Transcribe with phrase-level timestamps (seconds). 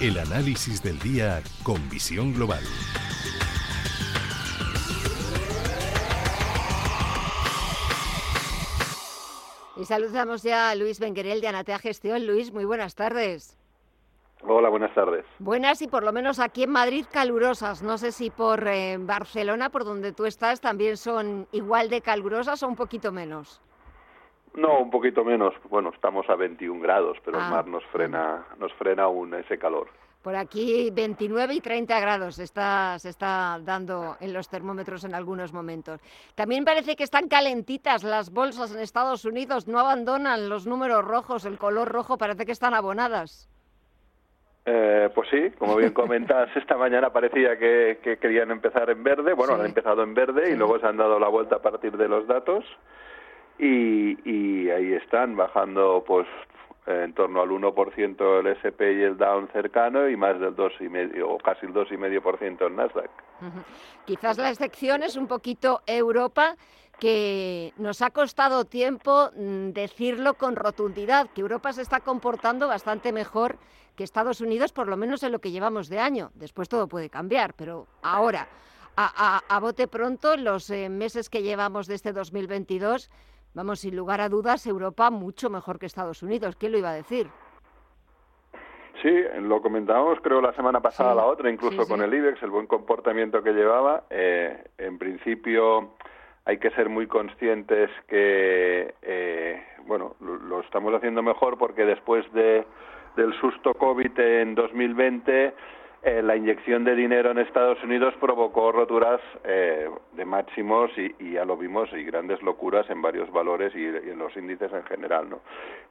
[0.00, 2.62] El análisis del día con visión global.
[9.76, 12.28] Y saludamos ya a Luis Benguerel de Anatea Gestión.
[12.28, 13.58] Luis, muy buenas tardes.
[14.44, 15.24] Hola, buenas tardes.
[15.40, 17.82] Buenas y por lo menos aquí en Madrid calurosas.
[17.82, 22.62] No sé si por eh, Barcelona, por donde tú estás, también son igual de calurosas
[22.62, 23.60] o un poquito menos.
[24.54, 25.54] No, un poquito menos.
[25.68, 27.44] Bueno, estamos a 21 grados, pero Ah.
[27.46, 29.88] el mar nos frena, nos frena aún ese calor.
[30.22, 35.14] Por aquí 29 y 30 grados se está, se está dando en los termómetros en
[35.14, 36.00] algunos momentos.
[36.34, 41.44] También parece que están calentitas las bolsas en Estados Unidos, no abandonan los números rojos,
[41.44, 43.48] el color rojo parece que están abonadas.
[44.66, 49.32] Eh, pues sí, como bien comentas, esta mañana parecía que, que querían empezar en verde.
[49.34, 49.60] Bueno, Sí.
[49.60, 50.52] han empezado en verde Sí.
[50.52, 52.64] y luego se han dado la vuelta a partir de los datos.
[53.58, 56.26] Y, y ahí están, bajando pues
[56.86, 61.36] en torno al 1% el S&P y el Dow cercano y más del 2,5% o
[61.38, 63.10] casi el 2,5% el Nasdaq.
[64.06, 66.54] Quizás la excepción es un poquito Europa,
[66.98, 73.12] que nos ha costado tiempo mm, decirlo con rotundidad, que Europa se está comportando bastante
[73.12, 73.56] mejor
[73.94, 76.30] que Estados Unidos, por lo menos en lo que llevamos de año.
[76.34, 78.48] Después todo puede cambiar, pero ahora,
[78.96, 83.10] a, a- a bote pronto, los eh, meses que llevamos de este 2022,
[83.58, 86.54] vamos, sin lugar a dudas, Europa mucho mejor que Estados Unidos.
[86.54, 87.26] ¿Quién lo iba a decir?
[89.02, 92.40] Sí, lo comentábamos creo la semana pasada, Sí, la otra, incluso sí, con el IBEX,
[92.44, 94.04] el buen comportamiento que llevaba.
[94.10, 95.94] Eh, en principio
[96.44, 102.32] hay que ser muy conscientes que, eh, bueno, lo, lo estamos haciendo mejor porque después
[102.32, 102.64] de,
[103.16, 105.52] del susto COVID en 2020,
[106.08, 111.44] eh, la inyección de dinero en Estados Unidos provocó roturas eh, de máximos y, ya
[111.44, 115.28] lo vimos y grandes locuras en varios valores y, y en los índices en general,
[115.28, 115.40] ¿no?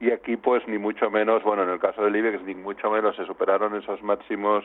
[0.00, 3.14] Y aquí pues ni mucho menos, bueno, en el caso del IBEX ni mucho menos
[3.16, 4.64] se superaron esos máximos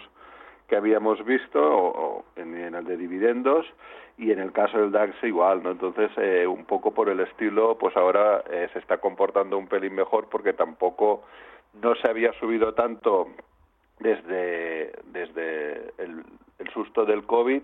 [0.68, 3.66] que habíamos visto o, o en, en el de dividendos
[4.18, 5.72] y en el caso del DAX igual, ¿no?
[5.72, 9.96] Entonces, eh, un poco por el estilo, pues ahora eh, se está comportando un pelín
[9.96, 11.24] mejor porque tampoco
[11.82, 13.30] no se había subido tanto
[14.02, 16.24] desde, desde el,
[16.60, 17.62] el susto del COVID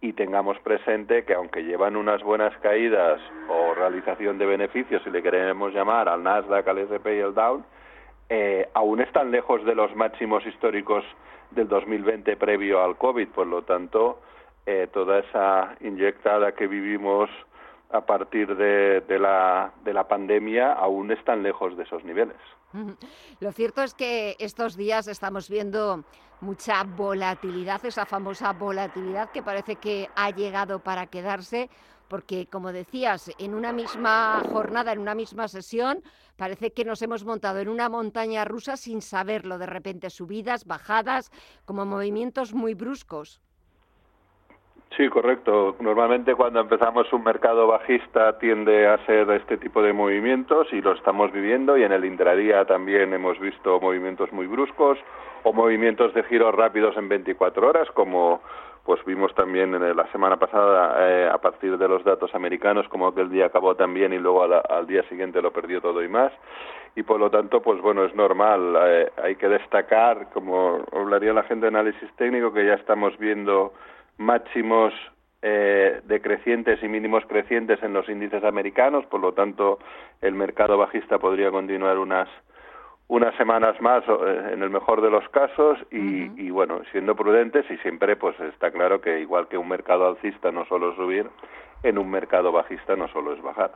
[0.00, 5.22] y tengamos presente que aunque llevan unas buenas caídas o realización de beneficios, si le
[5.22, 7.64] queremos llamar, al Nasdaq, al S&P y al Dow,
[8.28, 11.04] eh, aún están lejos de los máximos históricos
[11.50, 13.28] del 2020 previo al COVID.
[13.28, 14.20] Por lo tanto,
[14.66, 17.30] eh, toda esa inyectada que vivimos
[17.90, 22.36] a partir de, de, la, de la pandemia aún están lejos de esos niveles.
[23.40, 26.04] Lo cierto es que estos días estamos viendo
[26.40, 31.70] mucha volatilidad, esa famosa volatilidad que parece que ha llegado para quedarse,
[32.08, 36.02] porque como decías, en una misma jornada, en una misma sesión,
[36.36, 41.30] parece que nos hemos montado en una montaña rusa sin saberlo, de repente subidas, bajadas,
[41.64, 43.40] como movimientos muy bruscos.
[44.94, 45.76] Sí, correcto.
[45.80, 50.92] Normalmente cuando empezamos un mercado bajista tiende a ser este tipo de movimientos y lo
[50.92, 54.98] estamos viviendo y en el intradía también hemos visto movimientos muy bruscos
[55.42, 58.40] o movimientos de giros rápidos en 24 horas como
[58.84, 63.12] pues vimos también en la semana pasada eh, a partir de los datos americanos como
[63.12, 66.08] que el día acabó también y luego al, al día siguiente lo perdió todo y
[66.08, 66.32] más
[66.94, 71.42] y por lo tanto pues bueno es normal eh, hay que destacar como hablaría la
[71.42, 73.72] gente de análisis técnico que ya estamos viendo
[74.18, 74.92] máximos
[75.42, 79.78] eh, decrecientes y mínimos crecientes en los índices americanos, por lo tanto
[80.20, 82.28] el mercado bajista podría continuar unas
[83.08, 85.78] unas semanas más eh, en el mejor de los casos.
[85.90, 90.08] Y, y bueno siendo prudentes y siempre pues está claro que igual que un mercado
[90.08, 91.30] alcista no solo es subir
[91.82, 93.72] en un mercado bajista no solo es bajar.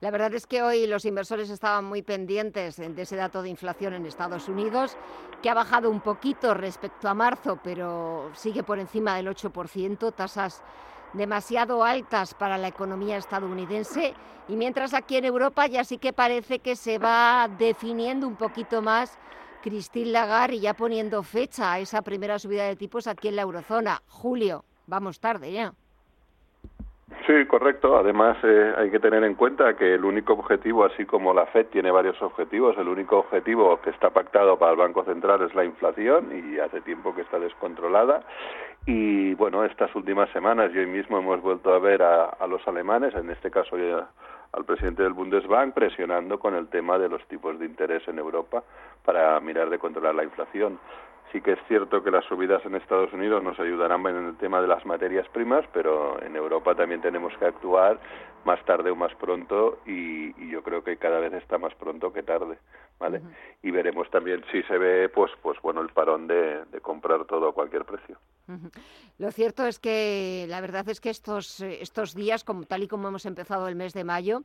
[0.00, 3.94] La verdad es que hoy los inversores estaban muy pendientes de ese dato de inflación
[3.94, 4.96] en Estados Unidos,
[5.42, 10.62] que ha bajado un poquito respecto a marzo, pero sigue por encima del 8%, tasas
[11.12, 14.14] demasiado altas para la economía estadounidense.
[14.48, 18.82] Y mientras aquí en Europa ya sí que parece que se va definiendo un poquito
[18.82, 19.18] más
[19.62, 23.42] Christine Lagarde y ya poniendo fecha a esa primera subida de tipos aquí en la
[23.42, 24.02] eurozona.
[24.08, 25.74] Julio, vamos tarde ya.
[27.26, 27.96] Sí, correcto.
[27.96, 31.66] Además, eh, hay que tener en cuenta que el único objetivo, así como la FED
[31.66, 35.64] tiene varios objetivos, el único objetivo que está pactado para el Banco Central es la
[35.64, 38.22] inflación y hace tiempo que está descontrolada.
[38.86, 42.66] Y bueno, estas últimas semanas y hoy mismo hemos vuelto a ver a, a los
[42.66, 44.08] alemanes, en este caso ya
[44.52, 48.64] al presidente del Bundesbank, presionando con el tema de los tipos de interés en Europa
[49.04, 50.78] para mirar de controlar la inflación.
[51.32, 54.60] Sí que es cierto que las subidas en Estados Unidos nos ayudarán en el tema
[54.60, 57.98] de las materias primas, pero en Europa también tenemos que actuar
[58.44, 62.22] más tarde o más pronto y, yo creo que cada vez está más pronto que
[62.22, 62.58] tarde,
[62.98, 63.22] ¿vale?
[63.62, 67.54] Y veremos también si se ve, pues, pues bueno, el parón de, comprar todo a
[67.54, 68.18] cualquier precio.
[69.18, 73.08] Lo cierto es que la verdad es que estos, estos días, como, tal y como
[73.08, 74.42] hemos empezado el mes de mayo,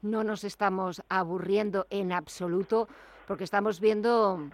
[0.00, 2.88] no nos estamos aburriendo en absoluto
[3.26, 4.50] porque estamos viendo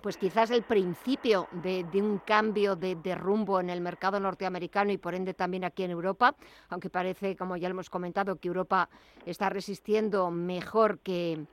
[0.00, 5.14] pues quizás el principio de, un cambio de, rumbo en el mercado norteamericano y por
[5.14, 6.34] ende también aquí en Europa,
[6.70, 8.88] aunque parece, como ya hemos comentado, que Europa
[9.24, 11.46] está resistiendo mejor que,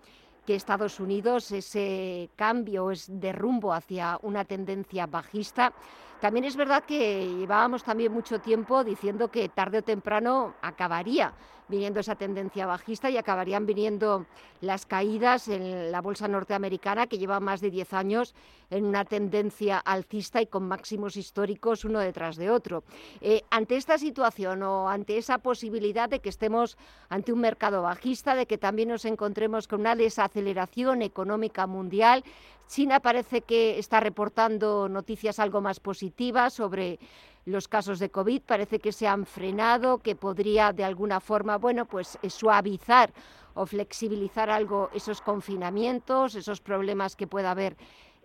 [0.48, 5.74] que Estados Unidos, ese cambio es de rumbo hacia una tendencia bajista.
[6.20, 11.34] También es verdad que llevábamos también mucho tiempo diciendo que tarde o temprano acabaría
[11.70, 14.26] viniendo esa tendencia bajista y acabarían viniendo
[14.60, 18.34] las caídas en la bolsa norteamericana que lleva más de 10 años
[18.72, 22.84] en una tendencia alcista y con máximos históricos uno detrás de otro.
[23.22, 26.78] Eh, ante esta situación o ante esa posibilidad de que estemos
[27.08, 32.24] ante un mercado bajista, de que también nos encontremos con una desaceleración económica mundial,
[32.70, 37.00] China parece que está reportando noticias algo más positivas sobre
[37.46, 41.86] los casos de COVID parece que se han frenado, que podría de alguna forma, bueno,
[41.86, 43.10] pues eh, suavizar
[43.56, 47.76] o flexibilizar algo esos confinamientos, esos problemas que pueda haber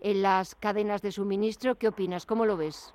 [0.02, 1.76] en las cadenas de suministro.
[1.76, 2.26] ¿Qué opinas?
[2.26, 2.94] ¿Cómo lo ves?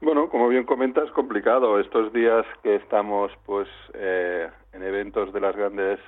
[0.00, 1.80] Bueno, como bien comentas, complicado.
[1.80, 5.98] Estos días que estamos, pues, eh, en eventos de las grandes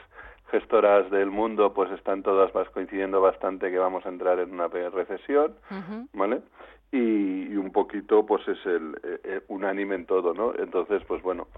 [0.50, 5.54] gestoras del mundo, pues están todas coincidiendo bastante que vamos a entrar en una recesión,
[6.12, 6.40] ¿vale?
[6.92, 11.48] y, un poquito pues es el eh, eh, unánime en todo no entonces pues bueno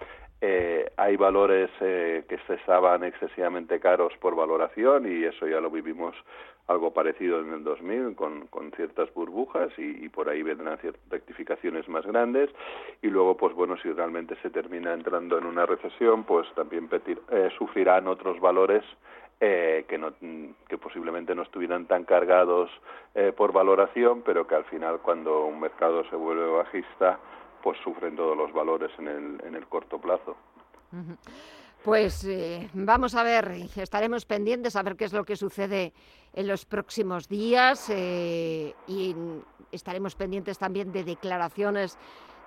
[0.40, 5.70] eh, hay valores eh, que se estaban excesivamente caros por valoración y eso ya lo
[5.70, 6.14] vivimos
[6.66, 11.88] algo parecido en el 2000 con, con ciertas burbujas y, por ahí vendrán ciertas rectificaciones
[11.88, 12.48] más grandes.
[13.02, 17.50] Y luego pues bueno si realmente se termina entrando en una recesión pues también eh,
[17.58, 18.84] sufrirán otros valores
[19.40, 20.12] eh, que, no,
[20.68, 22.70] que posiblemente no estuvieran tan cargados
[23.14, 27.18] eh, por valoración, pero que al final cuando un mercado se vuelve bajista,
[27.62, 30.36] pues sufren todos los valores en el, en el corto plazo.
[31.84, 35.92] Pues eh, vamos a ver, estaremos pendientes a ver qué es lo que sucede
[36.34, 39.14] en los próximos días y
[39.72, 41.96] estaremos pendientes también de declaraciones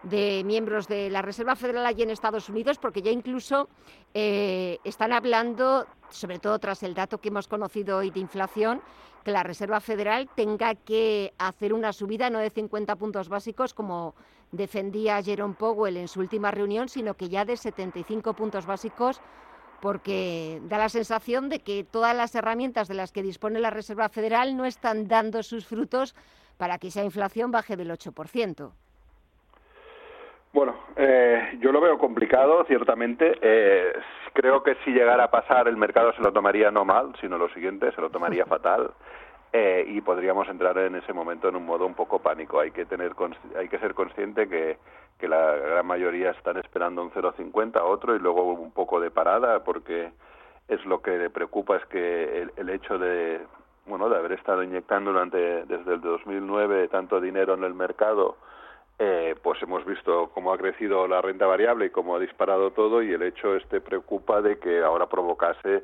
[0.03, 3.69] de miembros de la Reserva Federal allí en Estados Unidos, porque ya incluso
[4.13, 8.81] eh, están hablando, sobre todo tras el dato que hemos conocido hoy de inflación,
[9.23, 14.13] que la Reserva Federal tenga que hacer una subida no de 50 puntos básicos como
[14.53, 19.19] defendía Jerome Powell en su última reunión, sino que ya de 75 puntos básicos
[19.81, 24.07] porque da la sensación de que todas las herramientas de las que dispone la Reserva
[24.07, 26.15] Federal no están dando sus frutos
[26.57, 28.71] para que esa inflación baje del 8%.
[30.53, 33.37] Bueno, eh, yo lo veo complicado, ciertamente.
[33.41, 33.91] Eh,
[34.33, 37.49] creo que si llegara a pasar, el mercado se lo tomaría no mal, sino lo
[37.49, 38.93] siguiente, se lo tomaría fatal.
[39.55, 42.59] Eh, y podríamos entrar en ese momento en un modo un poco pánico.
[42.59, 43.13] Hay que tener,
[43.55, 44.79] hay que ser consciente que,
[45.19, 49.63] que la gran mayoría están esperando un 0,50 otro y luego un poco de parada,
[49.63, 50.11] porque
[50.67, 53.41] es lo que le preocupa es que el, el hecho de
[53.85, 58.37] bueno de haber estado inyectando durante desde el 2009 tanto dinero en el mercado
[58.97, 63.01] eh, pues hemos visto cómo ha crecido la renta variable y cómo ha disparado todo
[63.01, 65.83] y el hecho este preocupa de que ahora provocase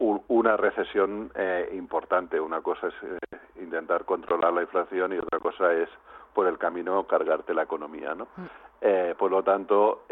[0.00, 2.40] una recesión eh, importante.
[2.40, 5.88] Una cosa es eh, intentar controlar la inflación y otra cosa es
[6.34, 8.28] por el camino cargarte la economía, ¿no?
[8.36, 8.44] Mm.
[8.80, 10.04] Eh, por lo tanto,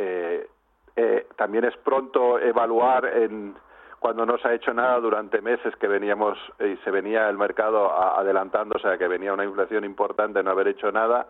[1.37, 3.55] también es pronto evaluar en
[4.01, 7.93] cuando no se ha hecho nada durante meses que veníamos y se venía el mercado
[7.93, 11.29] adelantando, o sea que venía una inflación importante, no haber hecho nada,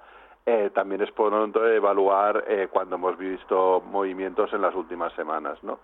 [0.50, 5.79] eh, también es pronto evaluar eh, cuando hemos visto movimientos en las últimas semanas, ¿no?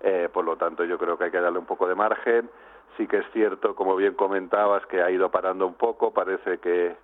[0.00, 2.50] Eh, por lo tanto, yo creo que hay que darle un poco de margen.
[2.96, 6.12] Sí que es cierto, como bien comentabas, que ha ido parando un poco.
[6.12, 6.96] Parece que,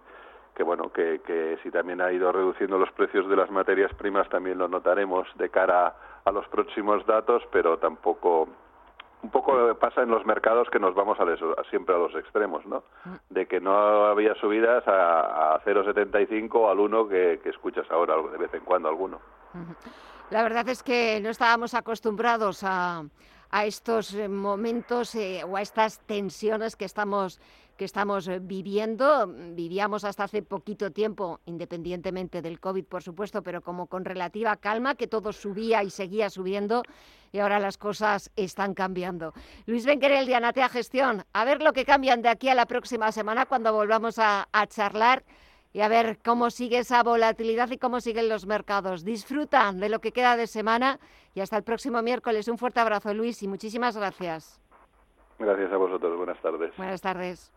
[0.55, 4.29] que bueno, que, que si también ha ido reduciendo los precios de las materias primas,
[4.29, 8.49] también lo notaremos de cara a los próximos datos, pero tampoco
[9.25, 12.85] un poco pasa en los mercados que nos vamos a, siempre a los extremos, ¿no?
[13.31, 18.53] De que no había subidas a, a 0,75 al 1 que, escuchas ahora de vez
[18.53, 19.21] en cuando alguno.
[20.31, 23.05] La verdad es que no estábamos acostumbrados a,
[23.51, 27.41] a estos eh, momentos eh, o a estas tensiones que estamos
[27.77, 29.27] que estamos eh, viviendo.
[29.27, 34.95] Vivíamos hasta hace poquito tiempo, independientemente del COVID, por supuesto, pero como con relativa calma,
[34.95, 36.83] que todo subía y seguía subiendo
[37.33, 39.35] y ahora las cosas están cambiando.
[39.67, 43.11] Luis Benquerel de Anatea Gestión, a ver lo que cambian de aquí a la próxima
[43.11, 45.25] semana cuando volvamos a, charlar
[45.75, 49.05] y a ver cómo sigue esa volatilidad y cómo siguen los mercados.
[49.05, 51.01] Disfruta de lo que queda de semana
[51.35, 52.47] y hasta el próximo miércoles.
[52.47, 54.61] Un fuerte abrazo, Luis, y muchísimas gracias.
[55.37, 56.17] Gracias a vosotros.
[56.17, 56.73] Buenas tardes.
[56.77, 57.53] Buenas tardes.